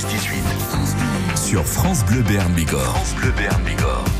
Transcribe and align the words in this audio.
16-18. 0.00 1.36
Sur 1.36 1.66
France 1.66 2.04
Bleu 2.06 2.22
Béarn 2.22 2.52
Bigorre. 2.54 2.82
France 2.82 3.14
Bleu 3.16 3.32
Béarn 3.32 3.62
Bigorre. 3.62 4.19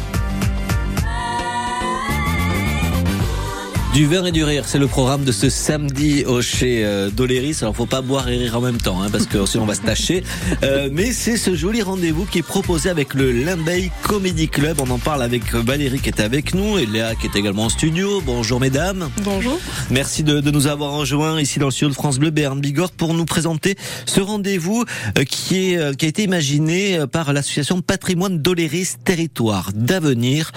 Du 3.93 4.07
vin 4.07 4.25
et 4.25 4.31
du 4.31 4.45
rire, 4.45 4.63
c'est 4.69 4.79
le 4.79 4.87
programme 4.87 5.25
de 5.25 5.33
ce 5.33 5.51
samedi 5.51 6.25
au 6.25 6.41
chez 6.43 6.85
euh, 6.85 7.11
Doléris. 7.11 7.57
Alors 7.63 7.75
faut 7.75 7.87
pas 7.87 8.03
boire 8.03 8.29
et 8.29 8.37
rire 8.37 8.57
en 8.57 8.61
même 8.61 8.77
temps, 8.77 9.03
hein, 9.03 9.09
parce 9.11 9.27
que 9.27 9.45
sinon 9.47 9.65
on 9.65 9.67
va 9.67 9.75
se 9.75 9.81
tâcher. 9.81 10.23
Euh, 10.63 10.89
mais 10.93 11.11
c'est 11.13 11.37
ce 11.37 11.57
joli 11.57 11.83
rendez-vous 11.83 12.25
qui 12.25 12.39
est 12.39 12.43
proposé 12.43 12.89
avec 12.89 13.15
le 13.15 13.33
Limbeil 13.33 13.91
Comedy 14.05 14.49
Club. 14.49 14.79
On 14.81 14.89
en 14.91 14.99
parle 14.99 15.25
avec 15.25 15.53
Valérie 15.53 15.99
qui 15.99 16.09
est 16.09 16.21
avec 16.21 16.55
nous 16.55 16.79
et 16.79 16.87
Léa 16.87 17.17
qui 17.17 17.27
est 17.27 17.35
également 17.35 17.65
en 17.65 17.69
studio. 17.69 18.23
Bonjour 18.25 18.61
mesdames. 18.61 19.11
Bonjour. 19.25 19.59
Merci 19.91 20.23
de, 20.23 20.39
de 20.39 20.51
nous 20.53 20.69
avoir 20.69 20.93
rejoints 20.93 21.41
ici 21.41 21.59
dans 21.59 21.67
le 21.67 21.73
studio 21.73 21.89
de 21.89 21.95
France 21.95 22.21
Bleu 22.21 22.31
Béarn 22.31 22.61
Bigorre 22.61 22.93
pour 22.93 23.13
nous 23.13 23.25
présenter 23.25 23.75
ce 24.07 24.21
rendez-vous 24.21 24.85
euh, 25.19 25.25
qui 25.25 25.73
est 25.73 25.79
euh, 25.79 25.95
qui 25.95 26.07
a 26.07 26.09
été 26.09 26.23
imaginé 26.23 26.97
euh, 26.97 27.07
par 27.09 27.33
l'association 27.33 27.83
Patrimoine 27.83 28.39
Doléris 28.39 28.95
Territoire 29.05 29.71
d'avenir. 29.75 30.53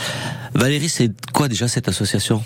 Valérie, 0.53 0.89
c'est 0.89 1.11
quoi 1.33 1.47
déjà 1.47 1.67
cette 1.67 1.87
association? 1.87 2.43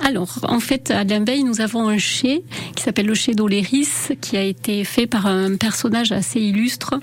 Alors, 0.00 0.38
en 0.42 0.60
fait, 0.60 0.90
à 0.90 1.04
Limbeil, 1.04 1.44
nous 1.44 1.60
avons 1.60 1.88
un 1.88 1.98
chai 1.98 2.42
qui 2.74 2.82
s'appelle 2.82 3.06
le 3.06 3.14
chai 3.14 3.34
d'Oléris, 3.34 4.08
qui 4.20 4.36
a 4.36 4.42
été 4.42 4.84
fait 4.84 5.06
par 5.06 5.26
un 5.26 5.56
personnage 5.56 6.12
assez 6.12 6.40
illustre 6.40 6.94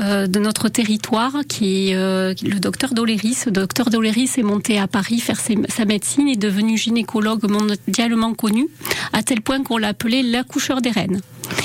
euh, 0.00 0.26
de 0.26 0.38
notre 0.38 0.68
territoire, 0.68 1.32
qui 1.48 1.90
est 1.90 1.96
euh, 1.96 2.34
le 2.42 2.58
docteur 2.58 2.94
d'Oléris. 2.94 3.38
Le 3.46 3.52
docteur 3.52 3.90
d'Oléris 3.90 4.30
est 4.38 4.42
monté 4.42 4.78
à 4.78 4.86
Paris 4.86 5.18
faire 5.18 5.40
sa 5.40 5.84
médecine, 5.84 6.28
est 6.28 6.36
devenu 6.36 6.78
gynécologue 6.78 7.48
mondialement 7.50 8.32
connu, 8.34 8.68
à 9.12 9.22
tel 9.22 9.40
point 9.40 9.62
qu'on 9.62 9.78
l'appelait 9.78 10.22
l'accoucheur 10.22 10.80
des 10.80 10.90
reines. 10.90 11.20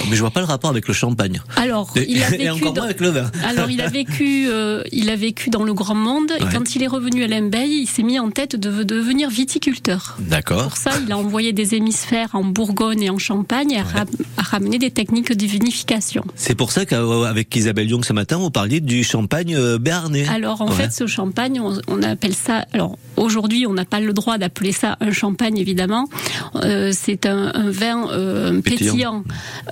Mais 0.09 0.16
je 0.16 0.22
vois 0.22 0.31
pas 0.31 0.40
le 0.40 0.45
rapport 0.45 0.70
avec 0.70 0.88
le 0.88 0.94
champagne. 0.94 1.41
Alors, 1.55 1.91
Et, 1.95 2.05
il 2.09 2.23
a 2.23 2.27
et 2.34 2.38
vécu 2.38 2.49
encore 2.52 2.73
dans- 2.73 2.82
moins 2.82 2.86
avec 2.86 2.99
le 3.02 3.09
vin. 3.09 3.32
Alors 3.48 3.70
il 3.70 3.82
a 3.82 3.88
vécu, 3.88 4.48
euh, 4.49 4.84
il 4.91 5.09
a 5.09 5.16
vécu 5.16 5.49
dans 5.49 5.63
le 5.63 5.73
grand 5.73 5.95
monde 5.95 6.32
et 6.40 6.44
Ouais. 6.44 6.49
quand 6.54 6.76
il 6.76 6.84
est 6.84 6.88
revenu 6.88 7.24
à 7.24 7.27
Limbeil, 7.27 7.82
il 7.84 7.88
s'est 7.88 8.04
mis 8.04 8.20
en 8.20 8.30
tête 8.32 8.55
de 8.55 8.84
devenir 8.84 9.30
viticulteur. 9.30 10.18
D'accord. 10.20 10.63
Pour 10.63 10.77
ça, 10.77 10.91
il 11.05 11.12
a 11.12 11.18
envoyé 11.18 11.54
des 11.54 11.76
hémisphères 11.76 12.30
en 12.34 12.43
Bourgogne 12.43 13.04
et 13.04 13.10
en 13.10 13.18
Champagne 13.20 13.71
et 13.71 13.80
a, 13.80 13.84
ra- 13.84 14.05
a 14.38 14.41
ramené 14.41 14.80
des 14.80 14.91
techniques 14.91 15.32
de 15.35 15.46
vinification. 15.46 16.24
C'est 16.35 16.55
pour 16.55 16.71
ça 16.71 16.85
qu'avec 16.85 17.55
Isabelle 17.55 17.90
Young 17.90 18.04
ce 18.05 18.13
matin, 18.13 18.37
vous 18.37 18.49
parliez 18.52 18.80
du 18.82 19.04
champagne 19.04 19.55
euh, 19.55 19.77
béarnais. 19.77 20.27
Alors 20.27 20.62
en 20.62 20.68
Ouais. 20.70 20.76
fait, 20.76 20.91
ce 20.93 21.05
champagne, 21.08 21.60
on, 21.60 21.80
on 21.87 22.02
appelle 22.04 22.34
ça. 22.35 22.65
Alors 22.74 22.98
aujourd'hui, 23.18 23.65
on 23.68 23.74
n'a 23.74 23.85
pas 23.85 23.99
le 23.99 24.13
droit 24.13 24.37
d'appeler 24.37 24.71
ça 24.71 24.98
un 25.02 25.12
champagne, 25.12 25.58
évidemment. 25.58 26.08
Euh, 26.55 26.91
c'est 26.93 27.26
un, 27.26 27.52
un 27.54 27.70
vin 27.70 28.10
euh, 28.12 28.62
Pétillant. 28.62 28.91
pétillant, 28.91 29.24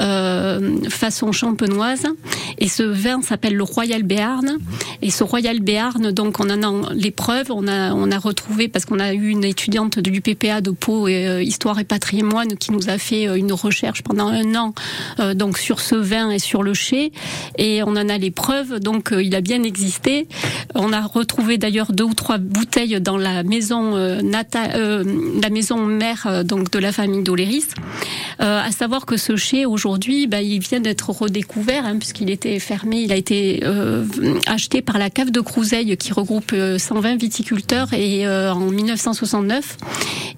euh, 0.02 0.09
façon 0.90 1.32
champenoise. 1.32 2.06
Et 2.58 2.68
ce 2.68 2.84
vin 2.84 3.22
s'appelle 3.22 3.56
le 3.56 3.64
Royal 3.64 4.04
Béarn. 4.04 4.58
Et 5.02 5.12
ce 5.12 5.24
Royal 5.24 5.60
Béarn, 5.60 6.12
donc 6.12 6.40
on 6.40 6.50
en 6.50 6.64
a 6.64 6.94
les 6.94 7.12
preuves. 7.12 7.48
On 7.52 7.68
a 7.68 7.94
on 7.94 8.12
a 8.12 8.18
retrouvé 8.20 8.68
parce 8.68 8.86
qu'on 8.86 9.00
a 9.00 9.14
eu 9.14 9.30
une 9.30 9.44
étudiante 9.44 10.00
de 10.00 10.10
l'UPPA 10.10 10.62
de 10.62 10.72
Pau 10.72 11.08
et 11.08 11.28
euh, 11.28 11.42
Histoire 11.42 11.80
et 11.80 11.84
Patrimoine 11.84 12.58
qui 12.58 12.72
nous 12.72 12.90
a 12.90 12.98
fait 12.98 13.28
euh, 13.28 13.36
une 13.36 13.54
recherche 13.54 14.02
pendant 14.04 14.28
un 14.28 14.56
an 14.56 14.74
euh, 15.20 15.34
donc 15.34 15.58
sur 15.58 15.80
ce 15.80 15.96
vin 15.96 16.30
et 16.32 16.40
sur 16.40 16.64
le 16.64 16.74
chai. 16.74 17.12
Et 17.58 17.82
on 17.84 17.90
en 17.92 18.10
a 18.10 18.18
les 18.18 18.32
preuves. 18.32 18.80
Donc 18.80 19.12
euh, 19.12 19.24
il 19.24 19.36
a 19.36 19.42
bien 19.42 19.64
existé. 19.64 20.28
On 20.76 20.92
a 20.94 21.02
retrouvé 21.02 21.58
d'ailleurs 21.58 21.92
deux 21.92 22.04
ou 22.04 22.14
trois 22.14 22.38
bouteilles 22.38 23.00
dans 23.02 23.18
la 23.18 23.44
maison 23.44 23.96
euh, 23.96 24.22
nata- 24.22 24.76
euh, 24.76 25.04
la 25.42 25.50
maison 25.50 25.78
mère 25.86 26.26
euh, 26.28 26.44
donc 26.44 26.72
de 26.72 26.80
la 26.80 26.92
famille 26.92 27.24
d'Oléris. 27.24 27.68
Euh, 28.42 28.62
à 28.62 28.72
savoir 28.72 29.06
que 29.06 29.18
ce 29.18 29.36
chai 29.36 29.66
aujourd'hui, 29.66 29.89
bah, 30.28 30.42
il 30.42 30.60
vient 30.60 30.80
d'être 30.80 31.10
redécouvert 31.10 31.86
hein, 31.86 31.98
puisqu'il 31.98 32.30
était 32.30 32.60
fermé. 32.60 32.98
Il 33.02 33.12
a 33.12 33.16
été 33.16 33.62
euh, 33.64 34.06
acheté 34.46 34.82
par 34.82 34.98
la 34.98 35.10
cave 35.10 35.32
de 35.32 35.42
Crouseille 35.42 35.98
qui 35.98 36.14
regroupe 36.14 36.52
euh, 36.54 36.78
120 36.78 37.16
viticulteurs 37.16 37.94
et 37.94 38.28
euh, 38.28 38.54
en 38.54 38.60
1969. 38.60 39.78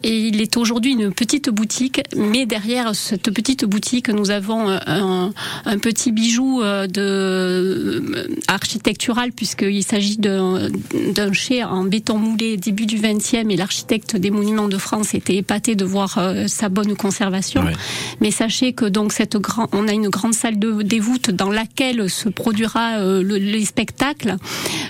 Et 0.03 0.27
il 0.27 0.41
est 0.41 0.57
aujourd'hui 0.57 0.93
une 0.93 1.13
petite 1.13 1.49
boutique, 1.49 2.01
mais 2.15 2.45
derrière 2.45 2.95
cette 2.95 3.31
petite 3.31 3.65
boutique, 3.65 4.09
nous 4.09 4.31
avons 4.31 4.69
un, 4.69 5.31
un 5.65 5.77
petit 5.77 6.11
bijou 6.11 6.61
euh, 6.61 6.87
de 6.87 7.01
euh, 7.01 8.27
architectural 8.47 9.31
puisqu'il 9.31 9.83
s'agit 9.83 10.17
d'un 10.17 11.33
chai 11.33 11.63
en 11.63 11.83
béton 11.83 12.17
moulé 12.17 12.57
début 12.57 12.85
du 12.85 12.97
20e 12.97 13.49
et 13.51 13.57
l'architecte 13.57 14.15
des 14.15 14.31
monuments 14.31 14.67
de 14.67 14.77
France 14.77 15.13
était 15.13 15.35
épaté 15.35 15.75
de 15.75 15.85
voir 15.85 16.17
euh, 16.17 16.47
sa 16.47 16.69
bonne 16.69 16.95
conservation. 16.95 17.63
Ouais. 17.63 17.73
Mais 18.19 18.31
sachez 18.31 18.73
que 18.73 18.85
donc 18.85 19.13
cette 19.13 19.37
grand, 19.37 19.67
on 19.71 19.87
a 19.87 19.93
une 19.93 20.09
grande 20.09 20.33
salle 20.33 20.59
de 20.59 20.81
dévoute 20.81 21.31
dans 21.31 21.49
laquelle 21.49 22.09
se 22.09 22.29
produira 22.29 22.97
euh, 22.99 23.23
le, 23.23 23.37
les 23.37 23.65
spectacles, 23.65 24.37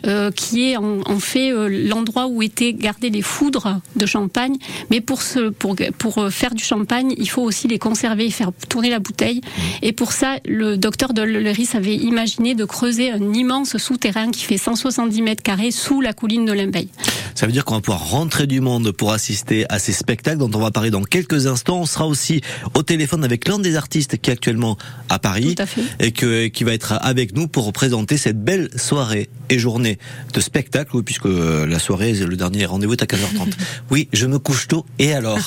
euh, 0.05 0.31
qui 0.31 0.71
est 0.71 0.77
en, 0.77 0.99
en 1.05 1.19
fait 1.19 1.51
euh, 1.51 1.67
l'endroit 1.87 2.27
où 2.27 2.41
étaient 2.41 2.73
gardées 2.73 3.09
les 3.09 3.21
foudres 3.21 3.79
de 3.95 4.05
champagne. 4.05 4.55
Mais 4.89 5.00
pour 5.01 5.21
ce, 5.21 5.49
pour 5.49 5.75
pour 5.97 6.17
euh, 6.17 6.29
faire 6.29 6.53
du 6.53 6.63
champagne, 6.63 7.13
il 7.17 7.29
faut 7.29 7.41
aussi 7.41 7.67
les 7.67 7.79
conserver 7.79 8.25
et 8.25 8.31
faire 8.31 8.51
tourner 8.69 8.89
la 8.89 8.99
bouteille. 8.99 9.41
Et 9.81 9.91
pour 9.91 10.11
ça, 10.11 10.37
le 10.45 10.77
docteur 10.77 11.13
de 11.13 11.21
Leris 11.21 11.69
avait 11.73 11.95
imaginé 11.95 12.55
de 12.55 12.65
creuser 12.65 13.11
un 13.11 13.33
immense 13.33 13.77
souterrain 13.77 14.31
qui 14.31 14.43
fait 14.43 14.57
170 14.57 15.21
mètres 15.21 15.43
carrés 15.43 15.71
sous 15.71 16.01
la 16.01 16.13
colline 16.13 16.45
de 16.45 16.53
Limbeil. 16.53 16.89
Ça 17.35 17.45
veut 17.45 17.53
dire 17.53 17.65
qu'on 17.65 17.75
va 17.75 17.81
pouvoir 17.81 18.09
rentrer 18.09 18.47
du 18.47 18.61
monde 18.61 18.91
pour 18.91 19.11
assister 19.11 19.65
à 19.69 19.79
ces 19.79 19.93
spectacles 19.93 20.37
dont 20.37 20.51
on 20.53 20.59
va 20.59 20.71
parler 20.71 20.91
dans 20.91 21.03
quelques 21.03 21.47
instants. 21.47 21.79
On 21.79 21.85
sera 21.85 22.07
aussi 22.07 22.41
au 22.73 22.83
téléphone 22.83 23.23
avec 23.23 23.47
l'un 23.47 23.59
des 23.59 23.75
artistes 23.75 24.17
qui 24.17 24.29
est 24.29 24.33
actuellement 24.33 24.77
à 25.09 25.19
Paris 25.19 25.55
à 25.57 25.65
et 26.03 26.11
que, 26.11 26.47
qui 26.47 26.63
va 26.63 26.73
être 26.73 26.93
avec 27.01 27.35
nous 27.35 27.47
pour 27.47 27.71
présenter 27.73 28.17
cette 28.17 28.43
belle 28.43 28.69
soirée 28.75 29.29
et 29.49 29.59
journée 29.59 29.97
de 30.33 30.39
spectacle, 30.39 30.91
oui, 30.95 31.03
puisque 31.03 31.25
euh, 31.25 31.65
la 31.65 31.79
soirée, 31.79 32.13
le 32.13 32.35
dernier 32.35 32.65
rendez-vous 32.65 32.93
est 32.93 33.03
à 33.03 33.05
15h30. 33.05 33.51
Oui, 33.89 34.07
je 34.13 34.25
me 34.25 34.39
couche 34.39 34.67
tôt 34.67 34.85
et 34.99 35.13
alors 35.13 35.39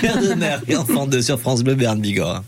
Père 0.00 0.20
de 0.20 0.34
mère 0.34 0.62
et 0.68 0.76
enfant 0.76 1.06
de 1.06 1.20
sur 1.20 1.38
France 1.38 1.62
Bleu 1.62 1.74
Berne 1.74 2.00
Bigorre. 2.00 2.42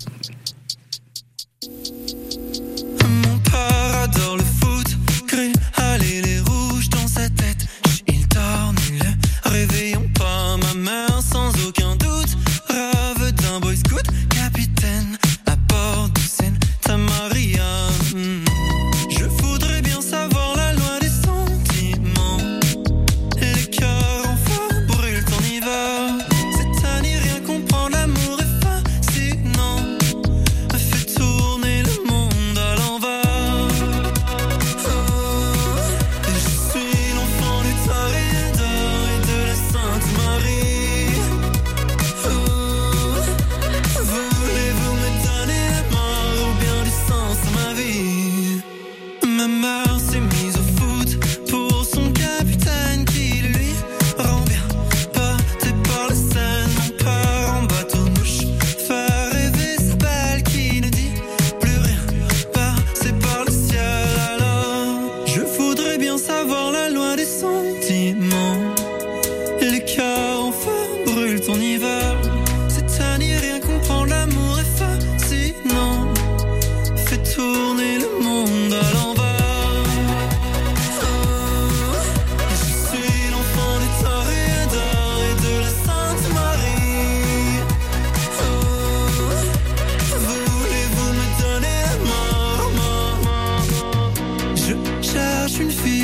Une 95.60 95.70
fille 95.70 96.03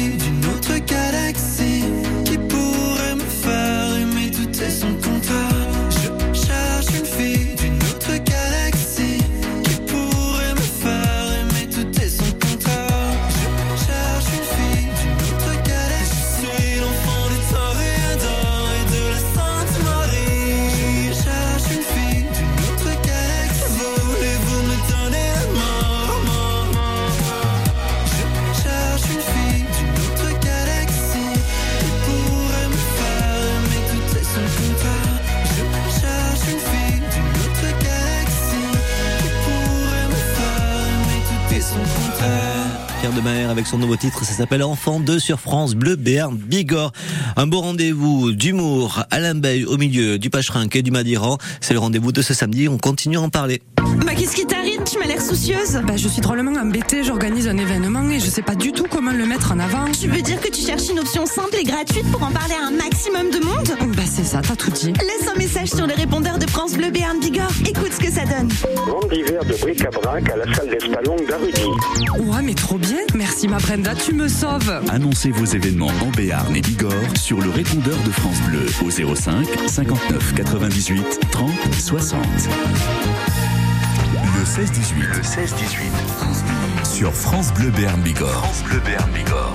son 43.70 43.78
nouveau 43.78 43.94
titre, 43.94 44.24
ça 44.24 44.32
s'appelle 44.32 44.64
Enfant 44.64 44.98
2 44.98 45.20
sur 45.20 45.38
France 45.38 45.76
Bleu 45.76 45.94
Béarn 45.94 46.36
Bigorre. 46.36 46.90
Un 47.36 47.46
beau 47.46 47.60
rendez-vous 47.60 48.32
d'humour, 48.32 49.04
Alain 49.12 49.36
Bay 49.36 49.64
au 49.64 49.76
milieu 49.76 50.18
du 50.18 50.28
Pacherenc 50.28 50.74
et 50.74 50.82
du 50.82 50.90
Madiran. 50.90 51.38
C'est 51.60 51.74
le 51.74 51.78
rendez-vous 51.78 52.10
de 52.10 52.20
ce 52.20 52.34
samedi, 52.34 52.68
on 52.68 52.78
continue 52.78 53.16
à 53.16 53.20
en 53.20 53.28
parler. 53.28 53.62
Bah 54.04 54.12
qu'est-ce 54.16 54.34
qui 54.34 54.46
t'arrive 54.46 54.80
Tu 54.84 54.98
m'as 54.98 55.06
l'air 55.06 55.20
soucieuse. 55.20 55.80
Bah 55.86 55.96
je 55.96 56.08
suis 56.08 56.20
drôlement 56.20 56.52
embêtée, 56.60 57.04
j'organise 57.04 57.48
un 57.48 57.56
événement 57.56 58.08
et 58.10 58.20
je 58.20 58.26
sais 58.26 58.42
pas 58.42 58.54
du 58.54 58.72
tout 58.72 58.86
comment 58.90 59.12
le 59.12 59.26
mettre 59.26 59.52
en 59.52 59.58
avant. 59.58 59.84
Tu 59.98 60.08
veux 60.08 60.22
dire 60.22 60.40
que 60.40 60.48
tu 60.48 60.60
cherches 60.62 60.88
une 60.90 60.98
option 61.00 61.26
simple 61.26 61.56
et 61.58 61.64
gratuite 61.64 62.10
pour 62.10 62.22
en 62.22 62.30
parler 62.30 62.54
à 62.60 62.66
un 62.66 62.70
maximum 62.70 63.30
de 63.30 63.44
monde 63.44 63.70
Bah 63.96 64.02
c'est 64.06 64.24
ça, 64.24 64.40
t'as 64.46 64.56
tout 64.56 64.70
dit. 64.70 64.92
Laisse 64.92 65.28
un 65.28 65.38
message 65.38 65.68
sur 65.68 65.86
les 65.86 65.94
répondeurs 65.94 66.38
de 66.38 66.48
France 66.48 66.74
Bleu 66.74 66.90
Béarn 66.90 67.18
Bigorre. 67.20 67.50
Écoute 67.68 67.92
ce 67.92 67.98
que 68.04 68.10
ça 68.10 68.24
donne. 68.24 68.48
Vente 68.86 69.10
d'hiver 69.12 69.44
de 69.44 69.54
bric-à-brac 69.54 70.30
à 70.30 70.36
la 70.36 70.54
salle 70.54 70.70
d'Espalon 70.70 71.16
d'Arudi. 71.28 71.64
Ouais 72.20 72.42
mais 72.42 72.54
trop 72.54 72.78
bien. 72.78 72.98
Merci 73.14 73.48
ma 73.48 73.58
Brenda, 73.58 73.94
tu 73.94 74.14
me 74.14 74.28
sauves. 74.28 74.80
Annoncez 74.90 75.30
vos 75.30 75.44
événements 75.44 75.90
en 76.02 76.10
Béarn 76.16 76.54
et 76.54 76.60
Bigorre 76.60 77.16
sur 77.16 77.40
le 77.40 77.50
répondeur 77.50 77.96
de 78.06 78.10
France 78.10 78.40
Bleu 78.48 78.66
au 78.84 78.90
05 79.14 79.46
59 79.66 80.34
98 80.34 81.20
30 81.30 81.50
60. 81.78 82.20
Le 84.40 84.46
16 84.46 84.72
18. 84.72 85.02
Le 85.02 85.22
16 85.22 85.54
18. 85.54 85.92
Sur 86.86 87.12
France 87.12 87.52
Bleu 87.52 87.68
Béarn 87.68 88.00
Bigorre. 88.00 88.30
France 88.30 88.62
Bleu 88.62 88.80
Bigorre. 89.12 89.52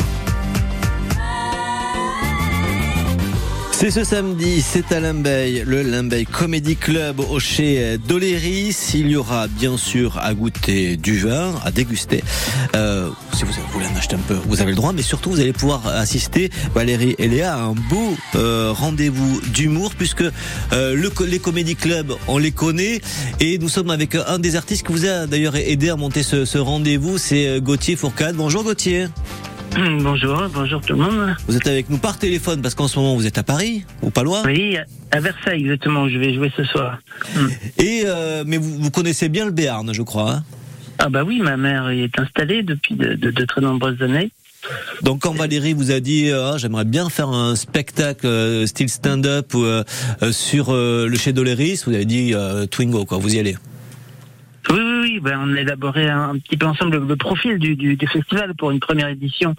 C'est 3.85 4.03
ce 4.03 4.03
samedi, 4.03 4.63
c'est 4.63 4.91
à 4.91 4.99
Limbeil, 4.99 5.61
le 5.63 5.83
Limbeil 5.83 6.25
Comedy 6.25 6.75
Club 6.75 7.19
au 7.19 7.39
chez 7.39 7.99
Doléris. 7.99 8.75
Il 8.95 9.11
y 9.11 9.15
aura 9.15 9.47
bien 9.47 9.77
sûr 9.77 10.17
à 10.17 10.33
goûter 10.33 10.97
du 10.97 11.19
vin, 11.19 11.53
à 11.63 11.69
déguster. 11.69 12.23
Euh, 12.75 13.11
si 13.31 13.43
vous 13.43 13.51
voulez 13.71 13.85
en 13.85 13.95
acheter 13.95 14.15
un 14.15 14.25
peu, 14.27 14.39
vous 14.47 14.59
avez 14.59 14.71
le 14.71 14.75
droit, 14.75 14.91
mais 14.91 15.03
surtout 15.03 15.29
vous 15.29 15.39
allez 15.39 15.53
pouvoir 15.53 15.85
assister, 15.85 16.49
Valérie 16.73 17.13
et 17.19 17.27
Léa, 17.27 17.53
à 17.53 17.59
un 17.59 17.75
beau 17.75 18.15
euh, 18.33 18.71
rendez-vous 18.75 19.39
d'humour, 19.53 19.93
puisque 19.95 20.23
euh, 20.23 20.95
le, 20.95 21.11
les 21.27 21.37
Comedy 21.37 21.75
Club, 21.75 22.11
on 22.27 22.39
les 22.39 22.51
connaît, 22.51 23.01
et 23.39 23.59
nous 23.59 23.69
sommes 23.69 23.91
avec 23.91 24.15
un 24.15 24.39
des 24.39 24.55
artistes 24.55 24.83
qui 24.87 24.93
vous 24.93 25.05
a 25.05 25.27
d'ailleurs 25.27 25.57
aidé 25.57 25.89
à 25.89 25.95
monter 25.95 26.23
ce, 26.23 26.45
ce 26.45 26.57
rendez-vous, 26.57 27.19
c'est 27.19 27.61
Gauthier 27.61 27.95
Fourcade. 27.95 28.35
Bonjour 28.35 28.63
Gauthier. 28.63 29.09
Bonjour, 30.01 30.47
bonjour 30.53 30.81
tout 30.81 30.93
le 30.93 30.99
monde. 30.99 31.35
Vous 31.47 31.57
êtes 31.57 31.67
avec 31.67 31.89
nous 31.89 31.97
par 31.97 32.17
téléphone 32.17 32.61
parce 32.61 32.75
qu'en 32.75 32.87
ce 32.87 32.97
moment 32.97 33.15
vous 33.15 33.27
êtes 33.27 33.37
à 33.37 33.43
Paris 33.43 33.83
ou 34.01 34.09
pas 34.09 34.23
loin 34.23 34.41
Oui, 34.45 34.77
à 35.11 35.19
Versailles 35.19 35.61
exactement. 35.61 36.03
où 36.03 36.09
Je 36.09 36.17
vais 36.17 36.33
jouer 36.33 36.51
ce 36.55 36.63
soir. 36.63 36.99
Hmm. 37.35 37.47
Et 37.77 38.03
euh, 38.05 38.43
mais 38.47 38.57
vous, 38.57 38.77
vous, 38.79 38.91
connaissez 38.91 39.27
bien 39.27 39.45
le 39.45 39.51
Béarn, 39.51 39.93
je 39.93 40.01
crois. 40.01 40.31
Hein 40.31 40.43
ah 40.99 41.09
bah 41.09 41.23
oui, 41.23 41.39
ma 41.39 41.57
mère 41.57 41.91
y 41.91 42.03
est 42.03 42.19
installée 42.19 42.63
depuis 42.63 42.95
de, 42.95 43.15
de, 43.15 43.31
de 43.31 43.45
très 43.45 43.59
nombreuses 43.59 44.01
années. 44.01 44.31
Donc 45.01 45.21
quand 45.21 45.33
Valérie 45.33 45.73
vous 45.73 45.91
a 45.91 45.99
dit 45.99 46.31
oh, 46.33 46.57
j'aimerais 46.57 46.85
bien 46.85 47.09
faire 47.09 47.29
un 47.29 47.55
spectacle 47.55 48.25
euh, 48.25 48.65
style 48.65 48.89
stand-up 48.89 49.51
euh, 49.55 49.83
sur 50.31 50.69
euh, 50.69 51.07
le 51.07 51.17
chez 51.17 51.33
Doléris, 51.33 51.83
vous 51.85 51.93
avez 51.93 52.05
dit 52.05 52.33
Twingo 52.71 53.05
quoi, 53.05 53.17
vous 53.17 53.35
y 53.35 53.39
allez. 53.39 53.57
Oui. 55.15 55.19
Ben, 55.21 55.39
on 55.41 55.55
a 55.55 55.61
élaboré 55.61 56.09
un, 56.09 56.29
un, 56.29 56.39
petit 56.39 56.57
peu 56.57 56.65
ensemble 56.65 56.97
le, 56.97 57.05
le 57.05 57.15
profil 57.15 57.57
du, 57.57 57.75
du, 57.75 57.95
du, 57.95 58.07
festival 58.07 58.53
pour 58.55 58.71
une 58.71 58.79
première 58.79 59.09
édition. 59.09 59.55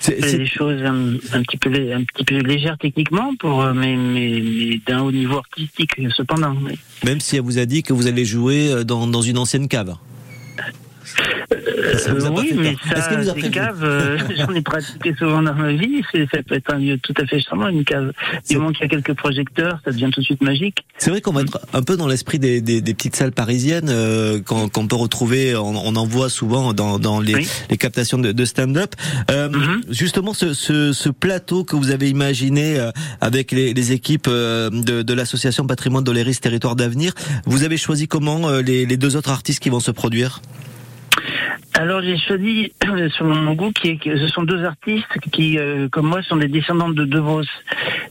C'est 0.00 0.20
des 0.20 0.46
choses 0.46 0.80
un, 0.82 1.14
un, 1.32 1.42
petit 1.42 1.56
peu, 1.56 1.70
un 1.70 2.04
petit 2.04 2.24
peu 2.24 2.38
légères 2.38 2.78
techniquement, 2.78 3.34
pour, 3.38 3.64
mais, 3.74 3.96
mais, 3.96 4.40
mais 4.40 4.80
d'un 4.86 5.02
haut 5.02 5.12
niveau 5.12 5.38
artistique 5.38 5.92
cependant. 6.16 6.56
Même 7.04 7.20
si 7.20 7.36
elle 7.36 7.42
vous 7.42 7.58
a 7.58 7.66
dit 7.66 7.82
que 7.82 7.92
vous 7.92 8.06
allez 8.06 8.24
jouer 8.24 8.84
dans, 8.84 9.06
dans 9.06 9.22
une 9.22 9.38
ancienne 9.38 9.68
cave. 9.68 9.96
Euh, 11.52 12.30
oui, 12.36 12.52
mais 12.56 12.76
ça, 12.94 13.16
vous 13.16 13.40
des 13.40 13.50
caves, 13.50 13.84
euh, 13.84 14.18
j'en 14.36 14.52
ai 14.54 14.62
pratiqué 14.62 15.14
souvent 15.18 15.42
dans 15.42 15.54
ma 15.54 15.72
vie. 15.72 16.02
Ça 16.12 16.42
peut 16.42 16.54
être 16.54 16.72
un 16.72 16.78
lieu 16.78 16.98
tout 16.98 17.14
à 17.18 17.26
fait 17.26 17.40
charmant, 17.40 17.68
une 17.68 17.84
cave. 17.84 18.12
Du 18.48 18.56
moment 18.56 18.72
qu'il 18.72 18.82
y 18.82 18.84
a 18.84 18.88
quelques 18.88 19.14
projecteurs, 19.14 19.80
ça 19.84 19.92
devient 19.92 20.10
tout 20.12 20.20
de 20.20 20.24
suite 20.24 20.42
magique. 20.42 20.84
C'est 20.98 21.10
vrai 21.10 21.20
qu'on 21.20 21.32
va 21.32 21.42
être 21.42 21.58
un 21.72 21.82
peu 21.82 21.96
dans 21.96 22.08
l'esprit 22.08 22.38
des, 22.38 22.60
des, 22.60 22.80
des, 22.80 22.94
petites 22.94 23.16
salles 23.16 23.32
parisiennes 23.32 23.88
euh, 23.88 24.40
qu'on 24.40 24.68
qu 24.68 24.86
peut 24.86 24.96
retrouver. 24.96 25.56
On, 25.56 25.74
on, 25.86 25.96
en 25.96 26.06
voit 26.06 26.28
souvent 26.28 26.72
dans, 26.72 26.98
dans 26.98 27.20
les, 27.20 27.34
oui. 27.34 27.48
les 27.70 27.76
captations 27.76 28.18
de, 28.18 28.32
de 28.32 28.44
stand-up. 28.44 28.94
Euh, 29.30 29.48
mm 29.48 29.52
-hmm. 29.52 29.80
Justement, 30.02 30.34
ce, 30.34 30.54
ce, 30.54 30.92
ce, 30.92 31.08
plateau 31.10 31.64
que 31.64 31.76
vous 31.76 31.90
avez 31.90 32.08
imaginé 32.08 32.78
euh, 32.78 32.90
avec 33.20 33.52
les, 33.52 33.74
les 33.74 33.92
équipes 33.92 34.28
euh, 34.28 34.70
de, 34.70 35.02
de 35.02 35.14
l'association 35.14 35.66
Patrimoine 35.66 36.04
d'Oléris 36.04 36.38
Territoire 36.40 36.76
d'avenir, 36.76 37.12
vous 37.46 37.62
avez 37.64 37.76
choisi 37.76 38.08
comment 38.08 38.50
les, 38.68 38.86
les 38.86 38.96
deux 38.96 39.16
autres 39.16 39.30
artistes 39.30 39.60
qui 39.62 39.70
vont 39.70 39.80
se 39.80 39.92
produire? 39.92 40.40
Alors 41.82 42.00
j'ai 42.00 42.16
choisi 42.16 42.72
selon 43.18 43.34
mon 43.34 43.54
goût 43.54 43.72
qui 43.72 43.88
est 43.88 43.96
que 43.96 44.16
ce 44.16 44.28
sont 44.28 44.44
deux 44.44 44.64
artistes 44.64 45.18
qui, 45.32 45.58
euh, 45.58 45.88
comme 45.88 46.06
moi, 46.06 46.22
sont 46.22 46.36
des 46.36 46.46
descendants 46.46 46.90
de 46.90 47.04
De 47.04 47.18
Vos, 47.18 47.42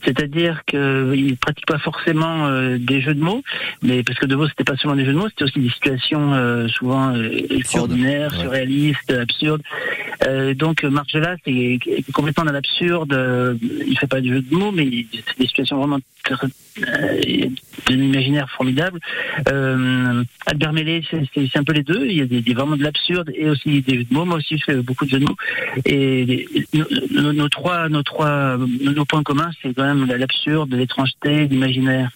c'est-à-dire 0.04 0.62
qu'ils 0.66 0.78
ne 0.78 1.34
pratiquent 1.36 1.66
pas 1.66 1.78
forcément 1.78 2.48
euh, 2.48 2.76
des 2.78 3.00
jeux 3.00 3.14
de 3.14 3.22
mots, 3.22 3.42
mais 3.82 4.02
parce 4.02 4.18
que 4.18 4.26
De 4.26 4.36
Vos 4.36 4.46
c'était 4.46 4.64
pas 4.64 4.76
seulement 4.76 4.96
des 4.96 5.06
jeux 5.06 5.14
de 5.14 5.18
mots, 5.18 5.28
c'était 5.30 5.44
aussi 5.44 5.60
des 5.60 5.70
situations 5.70 6.34
euh, 6.34 6.68
souvent 6.68 7.14
extraordinaires, 7.48 8.32
ouais. 8.32 8.40
surréalistes, 8.40 9.10
absurdes. 9.10 9.62
donc 10.56 10.84
Marcella 10.84 11.36
c'est 11.44 11.78
complètement 12.12 12.44
dans 12.44 12.52
l'absurde. 12.52 13.58
il 13.62 13.98
fait 13.98 14.06
pas 14.06 14.20
de 14.20 14.28
jeux 14.28 14.42
de 14.42 14.54
mots, 14.54 14.70
mais 14.70 15.06
c'est 15.12 15.38
des 15.38 15.46
situations 15.46 15.78
vraiment 15.78 15.98
d'un 16.28 17.96
imaginaire 17.96 18.50
formidable. 18.50 19.00
Albert 20.46 20.72
Mellet, 20.74 21.02
c'est 21.10 21.56
un 21.56 21.64
peu 21.64 21.72
les 21.72 21.82
deux. 21.82 22.06
Il 22.06 22.16
y 22.18 22.22
a 22.22 22.26
des, 22.26 22.42
des 22.42 22.54
vraiment 22.54 22.76
de 22.76 22.82
l'absurde 22.82 23.30
et 23.34 23.48
aussi 23.48 23.61
Moi 24.10 24.36
aussi, 24.36 24.58
je 24.58 24.64
fais 24.64 24.76
beaucoup 24.76 25.06
de 25.06 25.18
mots. 25.18 25.36
Et 25.84 26.46
nos, 26.74 27.32
nos, 27.32 27.48
trois, 27.48 27.88
nos 27.88 28.02
trois, 28.02 28.56
nos 28.58 29.04
points 29.04 29.22
communs, 29.22 29.50
c'est 29.62 29.74
quand 29.74 29.84
même 29.84 30.06
l'absurde, 30.06 30.74
l'étrangeté, 30.74 31.46
l'imaginaire. 31.46 32.10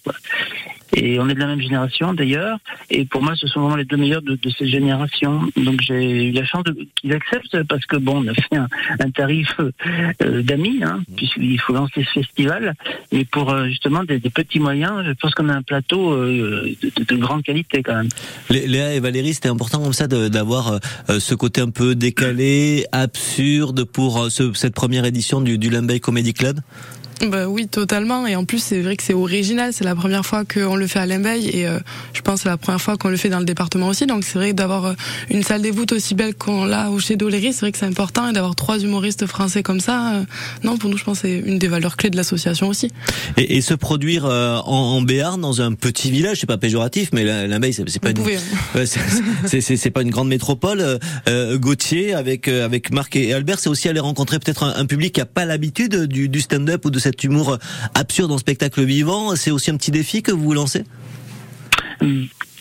Et 0.95 1.19
on 1.19 1.27
est 1.29 1.35
de 1.35 1.39
la 1.39 1.47
même 1.47 1.61
génération 1.61 2.13
d'ailleurs. 2.13 2.57
Et 2.89 3.05
pour 3.05 3.21
moi, 3.21 3.33
ce 3.35 3.47
sont 3.47 3.61
vraiment 3.61 3.75
les 3.75 3.85
deux 3.85 3.97
meilleurs 3.97 4.21
de, 4.21 4.35
de 4.35 4.49
cette 4.49 4.67
génération. 4.67 5.41
Donc 5.57 5.81
j'ai 5.81 6.27
eu 6.27 6.31
la 6.31 6.45
chance 6.45 6.63
qu'ils 6.95 7.13
acceptent 7.13 7.63
parce 7.63 7.85
que 7.85 7.97
bon, 7.97 8.23
on 8.23 8.27
a 8.27 8.33
fait 8.33 8.55
un, 8.55 8.67
un 8.99 9.09
tarif 9.11 9.55
euh, 9.59 10.41
d'amis, 10.41 10.79
hein, 10.83 11.01
puisqu'il 11.15 11.59
faut 11.59 11.73
lancer 11.73 12.05
ce 12.13 12.19
festival. 12.19 12.73
Et 13.11 13.25
pour 13.25 13.51
euh, 13.51 13.67
justement 13.67 14.03
des, 14.03 14.19
des, 14.19 14.29
petits 14.29 14.59
moyens, 14.59 15.03
je 15.05 15.11
pense 15.13 15.33
qu'on 15.33 15.49
a 15.49 15.53
un 15.53 15.61
plateau 15.61 16.11
euh, 16.11 16.75
de, 16.81 17.03
de, 17.03 17.15
grande 17.15 17.43
qualité 17.43 17.83
quand 17.83 17.95
même. 17.95 18.09
Léa 18.49 18.93
et 18.93 18.99
Valérie, 18.99 19.33
c'était 19.33 19.49
important 19.49 19.81
comme 19.81 19.93
ça 19.93 20.07
d'avoir 20.07 20.79
euh, 21.09 21.19
ce 21.19 21.35
côté 21.35 21.61
un 21.61 21.69
peu 21.69 21.95
décalé, 21.95 22.85
absurde 22.91 23.83
pour 23.83 24.21
euh, 24.21 24.29
ce, 24.29 24.53
cette 24.53 24.73
première 24.73 25.05
édition 25.05 25.41
du, 25.41 25.57
du 25.57 25.69
Comedy 26.01 26.33
Club? 26.33 26.59
Bah 27.25 27.47
oui, 27.47 27.67
totalement. 27.67 28.27
Et 28.27 28.35
en 28.35 28.45
plus, 28.45 28.59
c'est 28.59 28.81
vrai 28.81 28.95
que 28.95 29.03
c'est 29.03 29.13
original. 29.13 29.73
C'est 29.73 29.83
la 29.83 29.95
première 29.95 30.25
fois 30.25 30.45
qu'on 30.45 30.75
le 30.75 30.87
fait 30.87 30.99
à 30.99 31.05
Limbeil 31.05 31.49
et 31.49 31.67
euh, 31.67 31.79
je 32.13 32.21
pense 32.21 32.35
que 32.35 32.43
c'est 32.43 32.49
la 32.49 32.57
première 32.57 32.81
fois 32.81 32.95
qu'on 32.97 33.09
le 33.09 33.17
fait 33.17 33.29
dans 33.29 33.39
le 33.39 33.45
département 33.45 33.87
aussi. 33.87 34.05
Donc 34.05 34.23
c'est 34.23 34.37
vrai 34.37 34.53
d'avoir 34.53 34.85
euh, 34.85 34.93
une 35.29 35.43
salle 35.43 35.61
des 35.61 35.71
voûtes 35.71 35.91
aussi 35.91 36.13
belle 36.13 36.35
qu'on 36.35 36.65
l'a 36.65 36.91
au 36.91 36.99
Chez 36.99 37.15
Doléry, 37.15 37.53
c'est 37.53 37.61
vrai 37.61 37.71
que 37.71 37.77
c'est 37.77 37.85
important 37.85 38.29
et 38.29 38.33
d'avoir 38.33 38.55
trois 38.55 38.79
humoristes 38.79 39.25
français 39.25 39.63
comme 39.63 39.79
ça. 39.79 40.13
Euh, 40.13 40.23
non, 40.63 40.77
pour 40.77 40.89
nous, 40.89 40.97
je 40.97 41.03
pense 41.03 41.21
que 41.21 41.27
c'est 41.27 41.37
une 41.37 41.57
des 41.57 41.67
valeurs 41.67 41.97
clés 41.97 42.09
de 42.09 42.17
l'association 42.17 42.67
aussi. 42.67 42.91
Et, 43.35 43.57
et, 43.57 43.61
se 43.61 43.73
produire 43.73 44.25
en, 44.25 44.61
en 44.65 45.01
Béarn 45.01 45.41
dans 45.41 45.61
un 45.61 45.73
petit 45.73 46.11
village, 46.11 46.37
c'est 46.39 46.47
pas 46.47 46.57
péjoratif, 46.57 47.09
mais 47.13 47.23
Limbeil, 47.47 47.73
c'est 47.73 47.99
pas, 47.99 48.11
une... 48.11 48.17
Hein. 48.75 48.83
c'est 49.57 49.91
pas 49.91 50.01
une 50.01 50.09
grande 50.09 50.27
métropole. 50.27 50.99
Euh, 51.27 51.57
Gauthier 51.57 52.13
avec 52.13 52.47
avec 52.47 52.91
Marc 52.91 53.15
et 53.15 53.33
Albert, 53.33 53.59
c'est 53.59 53.69
aussi 53.69 53.89
aller 53.89 53.99
rencontrer 53.99 54.39
peut-être 54.39 54.63
un, 54.63 54.75
un, 54.75 54.85
public 54.85 55.13
qui 55.13 55.21
a 55.21 55.25
pas 55.25 55.45
l'habitude 55.45 56.05
du, 56.05 56.29
du 56.29 56.41
stand-up 56.41 56.85
ou 56.85 56.89
de 56.89 56.99
cet 57.07 57.23
humour 57.23 57.57
absurde 57.93 58.31
en 58.31 58.37
spectacle 58.37 58.83
vivant. 58.83 59.35
C'est 59.37 59.51
aussi 59.51 59.71
un 59.71 59.77
petit 59.77 59.91
défi 59.91 60.21
que 60.21 60.31
vous 60.31 60.43
vous 60.43 60.53
lancez? 60.53 60.83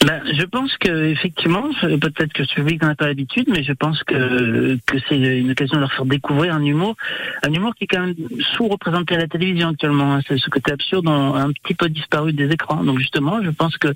Ben, 0.04 0.20
je 0.26 0.44
pense 0.44 0.76
que 0.76 1.06
effectivement, 1.06 1.70
peut-être 1.80 2.32
que 2.32 2.44
ce 2.44 2.54
public 2.54 2.82
n'en 2.82 2.90
a 2.90 2.94
pas 2.94 3.06
l'habitude, 3.06 3.48
mais 3.48 3.62
je 3.62 3.72
pense 3.72 4.02
que 4.04 4.76
que 4.86 4.98
c'est 5.08 5.16
une 5.16 5.50
occasion 5.52 5.76
de 5.76 5.80
leur 5.80 5.92
faire 5.92 6.04
découvrir 6.04 6.54
un 6.54 6.62
humour, 6.62 6.96
un 7.42 7.52
humour 7.52 7.74
qui 7.74 7.84
est 7.84 7.86
quand 7.86 8.00
même 8.00 8.14
sous-représenté 8.56 9.14
à 9.14 9.18
la 9.18 9.26
télévision 9.26 9.68
actuellement. 9.68 10.14
Hein. 10.14 10.20
C'est 10.28 10.38
ce 10.38 10.50
côté 10.50 10.72
absurde 10.72 11.08
un 11.08 11.50
petit 11.52 11.74
peu 11.74 11.88
disparu 11.88 12.32
des 12.32 12.50
écrans. 12.50 12.84
Donc 12.84 12.98
justement, 12.98 13.42
je 13.42 13.50
pense 13.50 13.76
que 13.78 13.88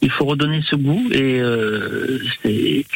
il 0.00 0.10
faut 0.10 0.24
redonner 0.24 0.62
ce 0.68 0.76
goût 0.76 1.08
et, 1.12 1.40
euh, 1.40 2.18
et 2.44 2.86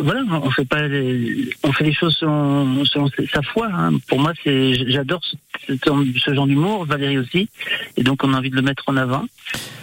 voilà, 0.00 0.22
on 0.30 0.50
fait 0.50 0.64
pas, 0.64 0.88
les, 0.88 1.50
on 1.62 1.72
fait 1.72 1.84
les 1.84 1.94
choses 1.94 2.16
selon, 2.16 2.84
selon 2.84 3.08
sa 3.32 3.42
foi. 3.42 3.68
Hein. 3.72 3.98
Pour 4.08 4.18
moi, 4.18 4.32
c'est, 4.42 4.74
j'adore 4.90 5.20
ce, 5.68 6.34
genre 6.34 6.46
d'humour, 6.46 6.86
Valérie 6.86 7.18
aussi, 7.18 7.48
et 7.96 8.02
donc 8.02 8.24
on 8.24 8.32
a 8.34 8.38
envie 8.38 8.50
de 8.50 8.56
le 8.56 8.62
mettre 8.62 8.84
en 8.86 8.96
avant. 8.96 9.24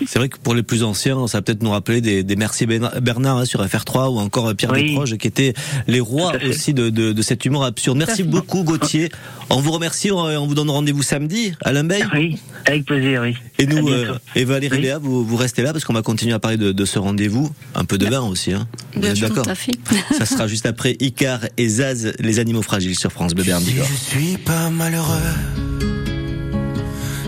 C'est 0.05 0.19
vrai 0.19 0.29
que 0.29 0.37
pour 0.37 0.55
les 0.55 0.63
plus 0.63 0.83
anciens, 0.83 1.27
ça 1.27 1.41
peut-être 1.41 1.63
nous 1.63 1.71
rappeler 1.71 1.84
rappeler 1.85 2.01
des, 2.01 2.23
des 2.23 2.35
Mercier 2.35 2.65
Bernard 2.65 3.37
hein, 3.37 3.45
sur 3.45 3.63
FR3 3.63 4.11
ou 4.11 4.17
encore 4.17 4.55
Pierre 4.55 4.71
Oui. 4.71 4.85
Desproges 4.85 5.17
qui 5.17 5.27
étaient 5.27 5.53
les 5.85 5.99
rois 5.99 6.33
aussi 6.49 6.73
de, 6.73 6.89
de, 6.89 7.11
de 7.13 7.21
cet 7.21 7.45
humour 7.45 7.63
absurde. 7.63 7.99
Merci 7.99 8.23
beaucoup 8.23 8.63
Gauthier. 8.63 9.09
On 9.51 9.61
vous 9.61 9.71
remercie, 9.71 10.11
on, 10.11 10.17
on 10.17 10.47
vous 10.47 10.55
donne 10.55 10.71
rendez-vous 10.71 11.03
samedi 11.03 11.53
à 11.63 11.73
Limbeil. 11.73 12.03
Oui, 12.15 12.39
avec 12.65 12.85
plaisir, 12.85 13.21
oui. 13.21 13.35
Et 13.59 13.67
nous, 13.67 13.87
euh, 13.89 14.17
et 14.35 14.45
Valérie 14.45 14.77
Oui. 14.77 14.81
Léa, 14.83 14.97
vous, 14.97 15.23
vous 15.23 15.35
restez 15.35 15.61
là 15.61 15.73
parce 15.73 15.85
qu'on 15.85 15.93
va 15.93 16.01
continuer 16.01 16.33
à 16.33 16.39
parler 16.39 16.57
de, 16.57 16.71
de 16.71 16.85
ce 16.85 16.97
rendez-vous. 16.97 17.51
Un 17.75 17.85
peu 17.85 17.99
de 17.99 18.07
vin 18.07 18.21
aussi, 18.21 18.51
hein. 18.53 18.67
Vous 18.95 19.01
Bien 19.01 19.11
êtes 19.11 19.17
sûr, 19.17 19.29
d'accord 19.29 19.43
Tout 19.45 19.51
à 19.51 19.55
fait. 19.55 19.73
Ça 20.17 20.25
sera 20.25 20.47
juste 20.47 20.65
après 20.65 20.97
Icar 20.99 21.41
et 21.57 21.69
Zaz, 21.69 22.13
les 22.19 22.39
animaux 22.39 22.63
fragiles 22.63 22.97
sur 22.97 23.11
France 23.11 23.35
Bleu 23.35 23.43
Si 23.43 23.75
je 23.75 23.83
suis 23.83 24.37
pas 24.37 24.71
malheureux, 24.71 25.19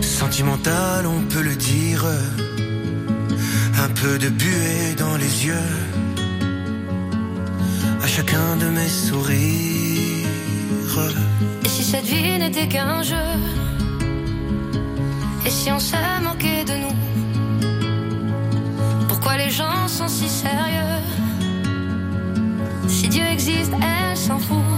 sentimental, 0.02 1.06
on 1.06 1.22
peut 1.32 1.42
le 1.42 1.54
dire. 1.54 2.04
Un 3.80 3.90
peu 3.90 4.18
de 4.18 4.28
buée 4.28 4.94
dans 4.98 5.16
les 5.16 5.46
yeux, 5.46 5.70
à 8.02 8.06
chacun 8.06 8.56
de 8.56 8.66
mes 8.66 8.88
sourires. 8.88 10.28
Et 11.64 11.68
si 11.68 11.84
cette 11.84 12.04
vie 12.04 12.38
n'était 12.38 12.66
qu'un 12.66 13.02
jeu? 13.02 13.28
Et 15.46 15.50
si 15.50 15.70
on 15.70 15.78
se 15.78 15.94
moquait 16.22 16.64
de 16.64 16.74
nous? 16.82 16.96
Pourquoi 19.08 19.36
les 19.36 19.50
gens 19.50 19.86
sont 19.86 20.08
si 20.08 20.28
sérieux? 20.28 21.02
Si 22.88 23.08
Dieu 23.08 23.24
existe, 23.24 23.72
elle 23.74 24.16
s'en 24.16 24.38
fout 24.38 24.77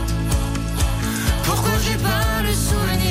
Pourquoi 1.53 1.77
j'ai 1.83 1.97
pas 1.97 2.41
le 2.43 2.53
souvenir 2.53 3.10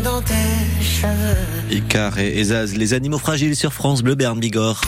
main 0.00 0.10
dans 0.10 0.22
tes 0.22 0.34
cheveux. 0.80 1.36
Icar 1.70 2.18
et 2.18 2.38
et 2.38 2.44
Zaz, 2.44 2.76
les 2.76 2.94
animaux 2.94 3.18
fragiles 3.18 3.56
sur 3.56 3.72
France 3.72 4.02
Bleu 4.02 4.14
Berne 4.14 4.38
Bigorre. 4.38 4.80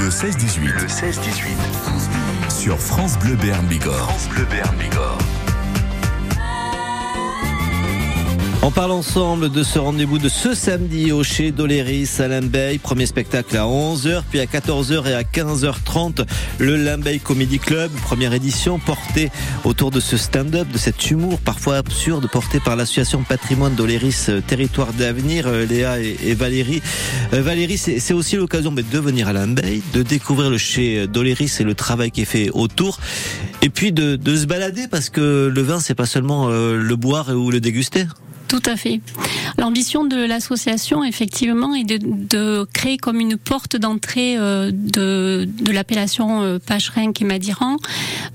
Le 0.00 0.08
16-18. 0.08 0.80
Le 0.80 0.86
16-18. 0.86 2.60
Sur 2.60 2.78
France 2.78 3.18
Bleu 3.18 3.36
Berne 3.36 3.66
Bigorre. 3.66 3.96
France 3.96 4.28
Bleu 4.28 4.44
Berne 4.50 4.76
Bigorre. 4.76 5.18
On 8.66 8.72
parle 8.72 8.90
ensemble 8.90 9.48
de 9.48 9.62
ce 9.62 9.78
rendez-vous 9.78 10.18
de 10.18 10.28
ce 10.28 10.52
samedi 10.52 11.12
au 11.12 11.22
chez 11.22 11.52
Doléris 11.52 12.10
à 12.18 12.26
Limbeil. 12.26 12.78
Premier 12.78 13.06
spectacle 13.06 13.56
à 13.56 13.62
11h, 13.62 14.24
puis 14.28 14.40
à 14.40 14.46
14h 14.46 15.06
et 15.06 15.14
à 15.14 15.22
15h30, 15.22 16.26
le 16.58 16.74
Limbeil 16.74 17.20
Comedy 17.20 17.60
Club. 17.60 17.92
Première 18.02 18.32
édition 18.32 18.80
portée 18.80 19.30
autour 19.62 19.92
de 19.92 20.00
ce 20.00 20.16
stand-up, 20.16 20.66
de 20.68 20.78
cet 20.78 21.12
humour 21.12 21.38
parfois 21.38 21.76
absurde 21.76 22.28
porté 22.28 22.58
par 22.58 22.74
l'association 22.74 23.22
Patrimoine 23.22 23.76
Doléris 23.76 24.26
euh, 24.30 24.40
Territoire 24.40 24.92
d'Avenir, 24.94 25.46
euh, 25.46 25.64
Léa 25.64 26.00
et, 26.00 26.34
Valérie. 26.34 26.82
Euh, 27.34 27.42
Valérie, 27.42 27.78
c'est 27.78 28.14
aussi 28.14 28.34
l'occasion 28.34 28.72
de 28.72 28.82
venir 28.82 29.28
à 29.28 29.32
Limbeil, 29.32 29.80
de 29.94 30.02
découvrir 30.02 30.50
le 30.50 30.58
chez 30.58 31.06
Doléris 31.06 31.52
et 31.60 31.62
le 31.62 31.76
travail 31.76 32.10
qui 32.10 32.22
est 32.22 32.24
fait 32.24 32.50
autour. 32.50 32.98
Et 33.62 33.68
puis 33.68 33.92
de, 33.92 34.16
de 34.16 34.36
se 34.36 34.46
balader 34.46 34.88
parce 34.88 35.08
que 35.08 35.52
le 35.54 35.62
vin, 35.62 35.78
c'est 35.78 35.94
pas 35.94 36.06
seulement 36.06 36.48
le 36.48 36.96
boire 36.96 37.28
ou 37.28 37.52
le 37.52 37.60
déguster. 37.60 38.06
Tout 38.48 38.62
à 38.66 38.76
fait. 38.76 39.00
L'ambition 39.58 40.04
de 40.04 40.16
l'association, 40.16 41.02
effectivement, 41.02 41.74
est 41.74 41.84
de, 41.84 42.66
créer 42.72 42.96
comme 42.96 43.20
une 43.20 43.36
porte 43.36 43.76
d'entrée 43.76 44.36
euh, 44.38 44.70
de, 44.72 45.48
l'appellation 45.72 46.42
euh, 46.42 46.58
Pacherenc 46.64 47.20
et 47.20 47.24
Madiran, 47.24 47.76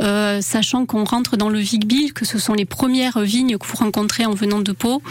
euh, 0.01 0.41
sachant 0.41 0.85
qu'on 0.85 1.05
rentre 1.05 1.37
dans 1.37 1.49
le 1.49 1.59
Vic-Bilh, 1.59 2.13
que 2.13 2.25
ce 2.25 2.39
sont 2.39 2.53
les 2.53 2.65
premières 2.65 3.19
vignes 3.21 3.57
que 3.57 3.65
vous 3.65 3.77
rencontrez 3.77 4.25
en 4.25 4.33
venant 4.33 4.59
de 4.59 4.71
Pau. 4.73 5.01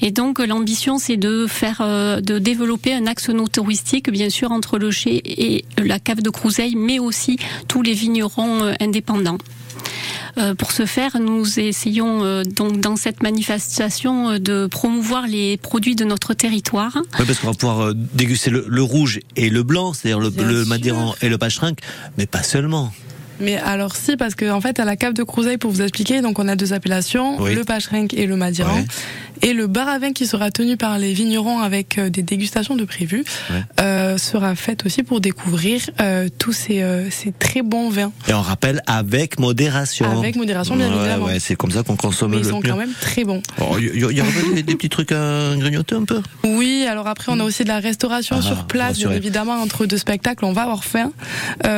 Et 0.00 0.12
donc, 0.12 0.38
l'ambition, 0.38 0.98
c'est 0.98 1.16
de 1.16 1.46
faire, 1.48 1.78
euh, 1.80 2.20
de 2.20 2.38
développer 2.38 2.94
un 2.94 3.06
axe 3.06 3.30
no 3.30 3.48
touristique, 3.48 4.10
bien 4.10 4.30
sûr, 4.30 4.52
entre 4.52 4.78
le 4.78 4.90
chai 4.90 5.20
et 5.24 5.64
la 5.78 5.98
cave 5.98 6.22
de 6.22 6.30
Crouseille, 6.30 6.76
mais 6.76 7.00
aussi 7.00 7.38
tous 7.66 7.82
les 7.82 7.92
vignerons 7.92 8.72
indépendants. 8.80 9.38
Euh, 10.36 10.54
pour 10.54 10.72
ce 10.72 10.84
faire, 10.84 11.18
nous 11.20 11.60
essayons 11.60 12.24
euh, 12.24 12.42
donc 12.42 12.80
dans 12.80 12.96
cette 12.96 13.22
manifestation 13.22 14.30
euh, 14.30 14.38
de 14.38 14.66
promouvoir 14.66 15.26
les 15.26 15.56
produits 15.56 15.94
de 15.94 16.04
notre 16.04 16.34
territoire. 16.34 16.96
Oui, 17.18 17.24
parce 17.26 17.38
qu'on 17.38 17.48
va 17.48 17.54
pouvoir 17.54 17.94
déguster 17.94 18.50
le, 18.50 18.64
le 18.68 18.82
rouge 18.82 19.20
et 19.36 19.48
le 19.48 19.62
blanc, 19.62 19.92
c'est-à-dire 19.92 20.18
le, 20.18 20.30
le 20.30 20.60
sûr. 20.62 20.68
Madiran 20.68 21.14
et 21.22 21.28
le 21.28 21.38
Pacherenc, 21.38 21.76
mais 22.18 22.26
pas 22.26 22.42
seulement. 22.42 22.92
Mais 23.40 23.56
alors 23.56 23.96
si, 23.96 24.16
parce 24.16 24.34
que 24.34 24.50
en 24.50 24.60
fait, 24.60 24.78
à 24.80 24.84
la 24.84 24.96
cave 24.96 25.12
de 25.14 25.22
Crouseille, 25.22 25.58
pour 25.58 25.70
vous 25.70 25.82
expliquer, 25.82 26.20
donc 26.20 26.38
on 26.38 26.48
a 26.48 26.56
deux 26.56 26.72
appellations, 26.72 27.40
Oui. 27.40 27.54
le 27.54 27.64
Pacherenc 27.64 28.14
et 28.14 28.26
le 28.26 28.36
Madiran. 28.36 28.74
Ouais. 28.76 28.84
Et 29.42 29.52
le 29.52 29.66
bar 29.66 29.88
à 29.88 29.98
vin 29.98 30.12
qui 30.12 30.26
sera 30.26 30.50
tenu 30.50 30.76
par 30.76 30.98
les 30.98 31.12
vignerons 31.12 31.58
avec 31.58 31.98
euh, 31.98 32.08
des 32.08 32.22
dégustations 32.22 32.76
de 32.76 32.84
prévues 32.84 33.24
Ouais. 33.50 33.56
euh, 33.80 34.16
sera 34.16 34.54
fait 34.54 34.86
aussi 34.86 35.02
pour 35.02 35.20
découvrir 35.20 35.82
euh, 36.00 36.28
tous 36.38 36.52
ces, 36.52 36.82
euh, 36.82 37.10
ces 37.10 37.32
très 37.32 37.62
bons 37.62 37.90
vins. 37.90 38.12
Et 38.28 38.32
on 38.32 38.40
rappelle 38.40 38.80
avec 38.86 39.38
modération. 39.40 40.18
Avec 40.18 40.36
modération, 40.36 40.76
bien 40.76 40.88
Ouais, 40.90 40.96
évidemment. 40.96 41.26
Ouais, 41.26 41.40
c'est 41.40 41.56
comme 41.56 41.72
ça 41.72 41.82
qu'on 41.82 41.96
consomme 41.96 42.30
Mais 42.30 42.38
le 42.38 42.42
ils 42.44 42.48
sont 42.48 42.60
mieux. 42.60 42.70
quand 42.70 42.76
même 42.76 42.92
très 43.00 43.24
bons. 43.24 43.42
Oh, 43.60 43.76
Il 43.78 43.96
y, 43.96 44.14
y 44.16 44.20
pas 44.20 44.54
des, 44.54 44.62
des 44.62 44.74
petits 44.76 44.88
trucs 44.88 45.12
à 45.12 45.50
grignoter 45.56 45.96
un 45.96 46.04
peu? 46.04 46.22
Oui, 46.44 46.86
alors 46.88 47.08
après 47.08 47.30
on 47.32 47.40
a 47.40 47.44
aussi 47.44 47.64
de 47.64 47.68
la 47.68 47.80
restauration 47.80 48.36
Ah, 48.38 48.42
sur 48.42 48.66
place, 48.66 48.98
bien 48.98 49.10
évidemment 49.10 49.54
entre 49.54 49.84
deux 49.84 49.98
spectacles, 49.98 50.44
on 50.44 50.52
va 50.52 50.62
avoir 50.62 50.84
faim. 50.84 51.10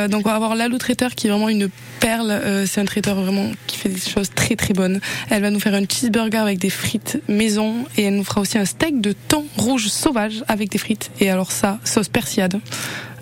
Donc 0.09 0.25
on 0.25 0.29
va 0.29 0.35
avoir 0.35 0.55
Lalou 0.55 0.77
traiteur 0.77 1.15
qui 1.15 1.27
est 1.27 1.29
vraiment 1.31 1.46
une 1.49 1.69
perle. 1.99 2.31
Euh, 2.31 2.65
c'est 2.65 2.81
un 2.81 2.85
traiteur 2.85 3.15
vraiment 3.15 3.51
qui 3.67 3.77
fait 3.77 3.89
des 3.89 3.99
choses 3.99 4.29
très 4.33 4.55
très 4.55 4.73
bonnes. 4.73 4.99
Elle 5.29 5.41
va 5.41 5.49
nous 5.49 5.59
faire 5.59 5.73
un 5.73 5.83
cheeseburger 5.87 6.37
avec 6.39 6.59
des 6.59 6.69
frites 6.69 7.19
maison 7.27 7.85
et 7.97 8.03
elle 8.03 8.15
nous 8.15 8.23
fera 8.23 8.41
aussi 8.41 8.57
un 8.57 8.65
steak 8.65 9.01
de 9.01 9.13
thon 9.27 9.45
rouge 9.57 9.87
sauvage 9.87 10.43
avec 10.47 10.69
des 10.69 10.77
frites. 10.77 11.11
Et 11.19 11.29
alors 11.29 11.51
ça, 11.51 11.79
sauce 11.83 12.09
persillade. 12.09 12.59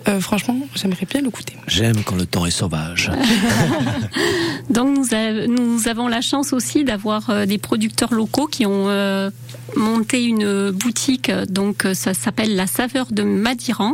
Euh, 0.08 0.20
franchement, 0.20 0.56
j'aimerais 0.76 1.04
bien 1.10 1.20
le 1.20 1.30
goûter. 1.30 1.54
J'aime 1.66 2.04
quand 2.04 2.14
le 2.14 2.26
temps 2.26 2.46
est 2.46 2.52
sauvage. 2.52 3.10
Donc 4.70 4.96
nous, 4.96 5.14
a- 5.14 5.46
nous 5.48 5.88
avons 5.88 6.08
la 6.08 6.20
chance 6.20 6.52
aussi 6.52 6.84
d'avoir 6.84 7.30
euh, 7.30 7.46
des 7.46 7.58
producteurs 7.58 8.14
locaux 8.14 8.46
qui 8.46 8.66
ont 8.66 8.88
euh, 8.88 9.30
monté 9.76 10.24
une 10.24 10.70
boutique. 10.70 11.30
Donc 11.48 11.84
euh, 11.84 11.94
ça 11.94 12.14
s'appelle 12.14 12.56
la 12.56 12.66
Saveur 12.66 13.06
de 13.10 13.22
Madiran, 13.22 13.92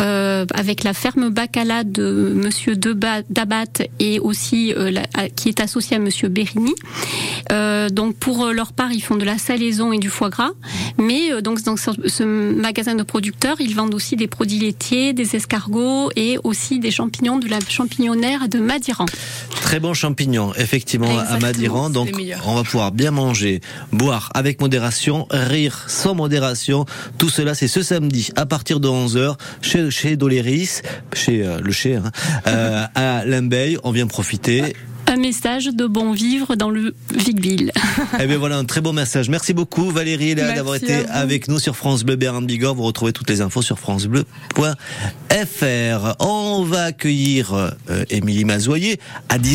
euh, 0.00 0.44
avec 0.54 0.84
la 0.84 0.94
ferme 0.94 1.28
Bacala 1.28 1.84
de 1.84 2.32
Monsieur 2.34 2.76
Dabat 2.76 3.82
et 3.98 4.18
aussi 4.20 4.72
euh, 4.76 4.92
qui 5.36 5.48
est 5.48 5.60
associé 5.60 5.96
à 5.96 6.00
Monsieur 6.00 6.28
Berigny. 6.28 6.74
Euh, 7.52 7.88
donc 7.88 8.16
pour 8.16 8.46
euh, 8.46 8.52
leur 8.52 8.72
part, 8.72 8.92
ils 8.92 9.02
font 9.02 9.16
de 9.16 9.24
la 9.24 9.38
salaison 9.38 9.92
et 9.92 9.98
du 9.98 10.08
foie 10.08 10.30
gras. 10.30 10.50
Mais 10.98 11.32
euh, 11.32 11.40
donc 11.40 11.62
dans 11.62 11.76
ce 11.76 12.24
magasin 12.24 12.94
de 12.94 13.02
producteurs, 13.02 13.56
ils 13.60 13.74
vendent 13.74 13.94
aussi 13.94 14.16
des 14.16 14.26
produits 14.26 14.58
laitiers, 14.58 15.12
des 15.12 15.36
escargots 15.36 16.10
et 16.16 16.38
aussi 16.44 16.78
des 16.78 16.90
champignons 16.90 17.38
de 17.38 17.48
la 17.48 17.58
champignonnaire 17.60 18.48
de 18.48 18.58
Madiran. 18.58 19.06
Très 19.72 19.80
bon 19.80 19.94
champignon, 19.94 20.52
effectivement, 20.54 21.18
à 21.18 21.38
Madiran. 21.38 21.88
Donc, 21.88 22.10
on 22.44 22.56
va 22.56 22.62
pouvoir 22.62 22.92
bien 22.92 23.10
manger, 23.10 23.62
boire 23.90 24.28
avec 24.34 24.60
modération, 24.60 25.26
rire 25.30 25.86
sans 25.88 26.14
modération. 26.14 26.84
Tout 27.16 27.30
cela, 27.30 27.54
c'est 27.54 27.68
ce 27.68 27.82
samedi 27.82 28.28
à 28.36 28.44
partir 28.44 28.80
de 28.80 28.88
11h 28.88 29.36
chez, 29.62 29.90
chez 29.90 30.16
Doléris, 30.16 30.82
chez 31.14 31.42
euh, 31.42 31.58
le 31.62 31.72
chez, 31.72 31.96
hein, 31.96 32.12
euh, 32.48 32.84
à 32.94 33.24
Limbeil. 33.24 33.78
On 33.82 33.92
vient 33.92 34.06
profiter. 34.06 34.74
Un 35.06 35.16
message 35.16 35.66
de 35.66 35.86
bon 35.86 36.12
vivre 36.12 36.54
dans 36.56 36.70
le 36.70 36.94
Vicville. 37.14 37.72
Eh 38.20 38.26
bien 38.26 38.38
voilà 38.38 38.56
un 38.56 38.64
très 38.64 38.80
beau 38.80 38.92
message. 38.92 39.28
Merci 39.28 39.52
beaucoup 39.52 39.90
Valérie 39.90 40.34
d'avoir 40.34 40.76
été 40.76 41.06
avec 41.08 41.48
nous 41.48 41.58
sur 41.58 41.76
France 41.76 42.04
Bleu 42.04 42.16
Béarn 42.16 42.44
Bigorre. 42.46 42.74
Vous 42.74 42.82
retrouvez 42.82 43.12
toutes 43.12 43.28
les 43.28 43.40
infos 43.40 43.62
sur 43.62 43.78
francebleu.fr. 43.78 44.66
On 46.20 46.64
va 46.64 46.84
accueillir 46.84 47.52
euh, 47.54 47.70
Émilie 48.10 48.44
Mazoyer 48.44 48.98
à 49.28 49.38
10 49.38 49.50